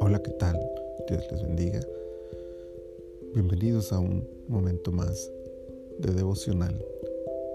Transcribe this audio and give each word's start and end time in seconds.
Hola, 0.00 0.20
¿qué 0.22 0.30
tal? 0.38 0.56
Dios 1.08 1.26
les 1.32 1.42
bendiga. 1.42 1.80
Bienvenidos 3.34 3.92
a 3.92 3.98
un 3.98 4.28
momento 4.46 4.92
más 4.92 5.32
de 5.98 6.12
devocional 6.12 6.80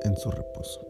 en 0.03 0.17
su 0.17 0.29
reposo. 0.31 0.85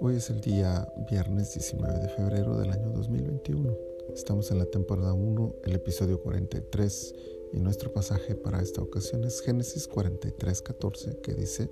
Hoy 0.00 0.16
es 0.16 0.30
el 0.30 0.40
día 0.40 0.90
viernes 1.10 1.52
19 1.52 1.98
de 1.98 2.08
febrero 2.08 2.56
del 2.56 2.70
año 2.70 2.88
2021. 2.92 3.76
Estamos 4.14 4.50
en 4.50 4.58
la 4.58 4.66
temporada 4.66 5.12
1, 5.12 5.56
el 5.64 5.74
episodio 5.74 6.22
43 6.22 7.14
y 7.52 7.58
nuestro 7.58 7.92
pasaje 7.92 8.36
para 8.36 8.62
esta 8.62 8.80
ocasión 8.80 9.24
es 9.24 9.42
Génesis 9.42 9.86
43, 9.86 10.62
14 10.62 11.18
que 11.18 11.34
dice, 11.34 11.68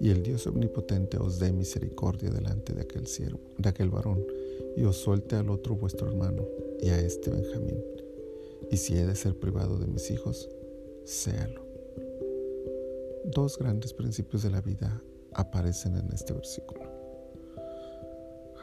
y 0.00 0.10
el 0.10 0.22
Dios 0.22 0.46
omnipotente 0.46 1.18
os 1.18 1.38
dé 1.38 1.52
misericordia 1.52 2.30
delante 2.30 2.72
de 2.72 2.82
aquel 2.82 3.06
siervo, 3.06 3.40
de 3.58 3.68
aquel 3.68 3.90
varón, 3.90 4.24
y 4.76 4.84
os 4.84 4.96
suelte 4.96 5.36
al 5.36 5.50
otro 5.50 5.76
vuestro 5.76 6.08
hermano, 6.08 6.44
y 6.80 6.88
a 6.88 6.98
este 6.98 7.30
Benjamín 7.30 7.78
y 8.70 8.76
si 8.76 8.96
he 8.96 9.04
de 9.04 9.16
ser 9.16 9.34
privado 9.34 9.78
de 9.78 9.86
mis 9.86 10.10
hijos, 10.10 10.48
séalo. 11.04 11.62
Dos 13.24 13.58
grandes 13.58 13.92
principios 13.92 14.42
de 14.42 14.50
la 14.50 14.60
vida 14.60 15.02
aparecen 15.32 15.96
en 15.96 16.08
este 16.12 16.32
versículo. 16.32 16.80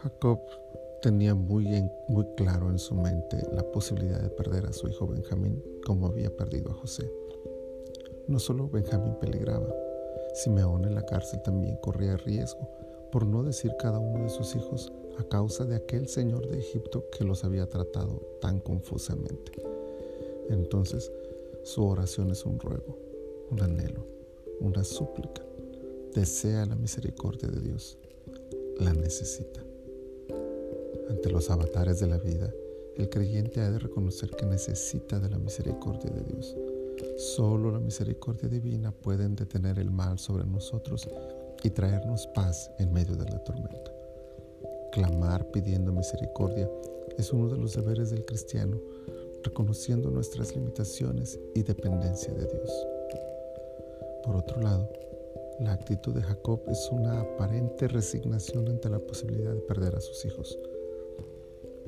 Jacob 0.01 0.39
tenía 1.01 1.35
muy, 1.35 1.67
muy 2.07 2.25
claro 2.37 2.69
en 2.69 2.79
su 2.79 2.95
mente 2.95 3.37
la 3.51 3.69
posibilidad 3.71 4.21
de 4.21 4.29
perder 4.29 4.65
a 4.65 4.73
su 4.73 4.87
hijo 4.87 5.07
Benjamín 5.07 5.61
como 5.85 6.07
había 6.07 6.35
perdido 6.35 6.71
a 6.71 6.75
José. 6.75 7.11
No 8.27 8.39
solo 8.39 8.69
Benjamín 8.69 9.15
peligraba, 9.19 9.67
Simeón 10.37 10.85
en 10.85 10.93
la 10.93 11.03
cárcel 11.03 11.41
también 11.41 11.77
corría 11.77 12.15
riesgo, 12.15 12.69
por 13.11 13.25
no 13.25 13.43
decir 13.43 13.71
cada 13.79 13.97
uno 13.97 14.23
de 14.23 14.29
sus 14.29 14.55
hijos, 14.55 14.91
a 15.17 15.23
causa 15.23 15.65
de 15.65 15.75
aquel 15.75 16.07
señor 16.07 16.47
de 16.47 16.59
Egipto 16.59 17.05
que 17.11 17.23
los 17.23 17.43
había 17.43 17.67
tratado 17.67 18.21
tan 18.39 18.59
confusamente. 18.59 19.51
Entonces 20.49 21.11
su 21.63 21.83
oración 21.85 22.29
es 22.29 22.45
un 22.45 22.59
ruego, 22.59 22.97
un 23.49 23.61
anhelo, 23.61 24.05
una 24.59 24.83
súplica. 24.83 25.43
Desea 26.13 26.67
la 26.67 26.75
misericordia 26.75 27.49
de 27.49 27.59
Dios, 27.59 27.97
la 28.79 28.93
necesita. 28.93 29.63
Ante 31.09 31.31
los 31.31 31.49
avatares 31.49 31.99
de 31.99 32.07
la 32.07 32.19
vida, 32.19 32.53
el 32.95 33.09
creyente 33.09 33.61
ha 33.61 33.71
de 33.71 33.79
reconocer 33.79 34.29
que 34.31 34.45
necesita 34.45 35.19
de 35.19 35.29
la 35.29 35.39
misericordia 35.39 36.11
de 36.11 36.23
Dios. 36.23 36.55
Solo 37.17 37.71
la 37.71 37.79
misericordia 37.79 38.49
divina 38.49 38.91
puede 38.91 39.27
detener 39.29 39.79
el 39.79 39.91
mal 39.91 40.19
sobre 40.19 40.45
nosotros 40.45 41.07
y 41.63 41.69
traernos 41.69 42.27
paz 42.27 42.71
en 42.79 42.93
medio 42.93 43.15
de 43.15 43.25
la 43.25 43.43
tormenta. 43.43 43.91
Clamar 44.91 45.49
pidiendo 45.51 45.91
misericordia 45.91 46.69
es 47.17 47.31
uno 47.33 47.49
de 47.49 47.57
los 47.57 47.75
deberes 47.75 48.09
del 48.11 48.25
cristiano 48.25 48.79
reconociendo 49.43 50.09
nuestras 50.09 50.55
limitaciones 50.55 51.39
y 51.55 51.63
dependencia 51.63 52.33
de 52.33 52.45
Dios. 52.45 52.87
Por 54.23 54.35
otro 54.35 54.61
lado, 54.61 54.89
la 55.59 55.73
actitud 55.73 56.13
de 56.13 56.21
Jacob 56.21 56.61
es 56.67 56.89
una 56.91 57.21
aparente 57.21 57.87
resignación 57.87 58.67
ante 58.67 58.89
la 58.89 58.99
posibilidad 58.99 59.53
de 59.53 59.61
perder 59.61 59.95
a 59.95 60.01
sus 60.01 60.25
hijos. 60.25 60.59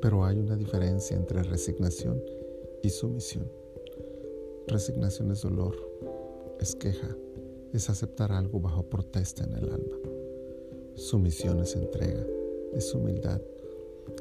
Pero 0.02 0.26
hay 0.26 0.40
una 0.40 0.56
diferencia 0.56 1.16
entre 1.16 1.44
resignación 1.44 2.24
y 2.82 2.90
sumisión. 2.90 3.52
Resignación 4.70 5.31
es 5.31 5.42
dolor, 5.42 5.75
es 6.59 6.75
queja, 6.75 7.17
es 7.73 7.89
aceptar 7.89 8.31
algo 8.31 8.59
bajo 8.59 8.84
protesta 8.84 9.44
en 9.44 9.53
el 9.53 9.64
alma. 9.64 9.98
Sumisión 10.94 11.59
es 11.62 11.75
entrega, 11.75 12.23
es 12.73 12.94
humildad, 12.94 13.42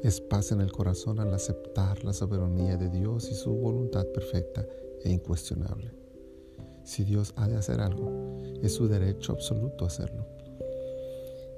es 0.01 0.19
paz 0.19 0.51
en 0.51 0.61
el 0.61 0.71
corazón 0.71 1.19
al 1.19 1.31
aceptar 1.35 2.03
la 2.03 2.13
soberanía 2.13 2.77
de 2.77 2.89
Dios 2.89 3.29
y 3.29 3.35
su 3.35 3.51
voluntad 3.51 4.07
perfecta 4.07 4.65
e 5.03 5.11
incuestionable. 5.11 5.91
Si 6.83 7.03
Dios 7.03 7.31
ha 7.35 7.47
de 7.47 7.55
hacer 7.55 7.79
algo, 7.79 8.41
es 8.63 8.73
su 8.73 8.87
derecho 8.87 9.33
absoluto 9.33 9.85
hacerlo. 9.85 10.25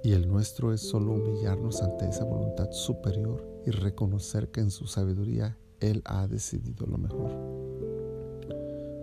Y 0.03 0.11
el 0.11 0.27
nuestro 0.27 0.73
es 0.73 0.81
solo 0.81 1.13
humillarnos 1.13 1.81
ante 1.81 2.09
esa 2.09 2.25
voluntad 2.25 2.69
superior 2.71 3.41
y 3.65 3.71
reconocer 3.71 4.49
que 4.49 4.59
en 4.59 4.69
su 4.69 4.85
sabiduría 4.85 5.57
Él 5.79 6.01
ha 6.03 6.27
decidido 6.27 6.85
lo 6.87 6.97
mejor. 6.97 7.70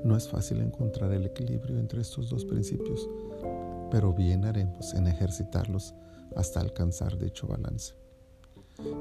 No 0.05 0.17
es 0.17 0.29
fácil 0.29 0.61
encontrar 0.61 1.13
el 1.13 1.27
equilibrio 1.27 1.79
entre 1.79 2.01
estos 2.01 2.31
dos 2.31 2.45
principios, 2.45 3.09
pero 3.91 4.13
bien 4.13 4.45
haremos 4.45 4.95
en 4.95 5.07
ejercitarlos 5.07 5.95
hasta 6.37 6.61
alcanzar 6.61 7.19
dicho 7.19 7.47
balance 7.47 7.95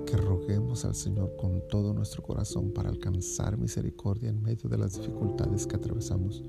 que 0.07 0.17
roguemos 0.17 0.85
al 0.85 0.95
Señor 0.95 1.35
con 1.37 1.67
todo 1.67 1.93
nuestro 1.93 2.23
corazón 2.23 2.71
para 2.71 2.89
alcanzar 2.89 3.57
misericordia 3.57 4.29
en 4.29 4.41
medio 4.41 4.69
de 4.69 4.77
las 4.77 4.95
dificultades 4.97 5.67
que 5.67 5.75
atravesamos, 5.75 6.43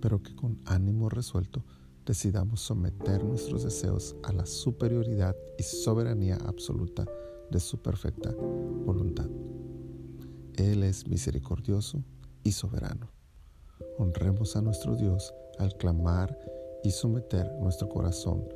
pero 0.00 0.22
que 0.22 0.34
con 0.34 0.58
ánimo 0.64 1.10
resuelto 1.10 1.62
decidamos 2.06 2.60
someter 2.60 3.22
nuestros 3.22 3.64
deseos 3.64 4.16
a 4.22 4.32
la 4.32 4.46
superioridad 4.46 5.36
y 5.58 5.62
soberanía 5.62 6.38
absoluta 6.46 7.04
de 7.50 7.60
su 7.60 7.82
perfecta 7.82 8.32
voluntad. 8.32 9.28
Él 10.54 10.82
es 10.82 11.06
misericordioso 11.06 12.02
y 12.42 12.52
soberano. 12.52 13.10
Honremos 13.96 14.56
a 14.56 14.60
nuestro 14.60 14.96
Dios 14.96 15.32
al 15.58 15.76
clamar 15.76 16.36
y 16.82 16.90
someter 16.90 17.50
nuestro 17.60 17.88
corazón 17.88 18.48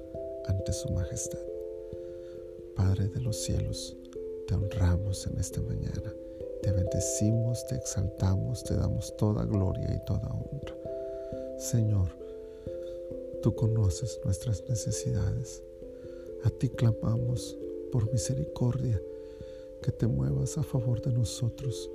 ante 0.47 0.73
su 0.73 0.91
majestad. 0.91 1.39
Padre 2.75 3.09
de 3.09 3.21
los 3.21 3.37
cielos, 3.37 3.97
te 4.49 4.55
honramos 4.55 5.27
en 5.29 5.39
esta 5.39 5.61
mañana, 5.63 6.13
te 6.63 6.73
bendecimos, 6.73 7.65
te 7.67 7.77
exaltamos, 7.77 8.65
te 8.65 8.75
damos 8.75 9.17
toda 9.17 9.45
gloria 9.45 9.95
y 9.95 10.05
toda 10.05 10.29
honra. 10.29 10.77
Señor, 11.59 12.09
tú 13.43 13.55
conoces 13.55 14.21
nuestras 14.25 14.69
necesidades. 14.69 15.63
A 16.45 16.51
ti 16.51 16.69
clamamos 16.69 17.57
por 17.93 18.13
misericordia, 18.13 19.01
que 19.83 19.93
te 19.93 20.09
muevas 20.09 20.59
a 20.59 20.65
favor 20.65 21.01
de 21.01 21.13
nosotros 21.13 21.89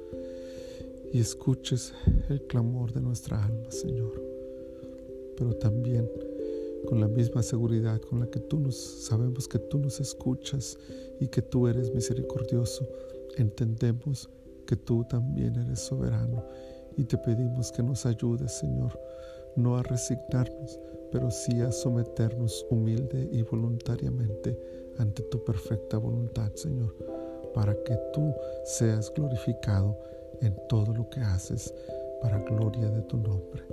y 1.14 1.20
escuches 1.20 1.94
el 2.30 2.42
clamor 2.48 2.92
de 2.92 3.00
nuestra 3.00 3.46
alma, 3.46 3.70
Señor. 3.70 4.20
Pero 5.38 5.54
también 5.54 6.10
con 6.88 7.00
la 7.00 7.08
misma 7.08 7.44
seguridad 7.44 8.02
con 8.02 8.20
la 8.20 8.28
que 8.28 8.40
tú 8.40 8.60
nos 8.60 8.76
sabemos 8.76 9.48
que 9.48 9.60
tú 9.60 9.78
nos 9.78 10.00
escuchas 10.00 10.78
y 11.20 11.28
que 11.28 11.44
tú 11.44 11.68
eres 11.68 11.94
misericordioso, 11.94 12.88
entendemos 13.38 14.28
que 14.66 14.76
tú 14.76 15.06
también 15.06 15.56
eres 15.56 15.82
soberano 15.82 16.44
y 16.98 17.04
te 17.04 17.18
pedimos 17.20 17.72
que 17.72 17.84
nos 17.84 18.08
ayudes, 18.08 18.52
Señor, 18.54 19.00
no 19.56 19.78
a 19.78 19.84
resignarnos, 19.84 20.80
pero 21.12 21.30
sí 21.30 21.62
a 21.62 21.72
someternos 21.72 22.66
humilde 22.72 23.30
y 23.32 23.44
voluntariamente 23.44 24.60
ante 24.98 25.22
tu 25.24 25.44
perfecta 25.44 26.00
voluntad, 26.00 26.52
Señor, 26.56 26.96
para 27.54 27.76
que 27.84 27.98
tú 28.14 28.34
seas 28.66 29.14
glorificado 29.14 29.96
en 30.44 30.56
todo 30.68 30.94
lo 30.94 31.10
que 31.10 31.22
haces 31.22 31.74
para 32.22 32.40
gloria 32.40 32.90
de 32.90 33.02
tu 33.04 33.18
nombre, 33.18 33.64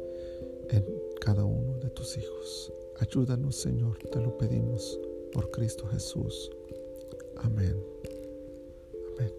en 0.70 0.84
cada 1.20 1.44
uno 1.44 1.78
de 1.78 1.90
tus 1.90 2.16
hijos. 2.16 2.72
Ayúdanos, 2.98 3.56
Señor, 3.56 3.98
te 4.10 4.20
lo 4.20 4.36
pedimos 4.38 4.98
por 5.32 5.50
Cristo 5.50 5.86
Jesús. 5.88 6.50
Amén. 7.36 7.76
Amén. 9.16 9.32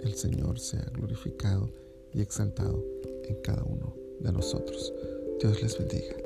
El 0.00 0.14
Señor 0.14 0.58
sea 0.58 0.84
glorificado 0.94 1.68
y 2.12 2.20
exaltado 2.20 2.82
en 3.24 3.36
cada 3.36 3.62
uno 3.64 3.94
de 4.20 4.32
nosotros. 4.32 4.92
Dios 5.40 5.62
les 5.62 5.78
bendiga. 5.78 6.16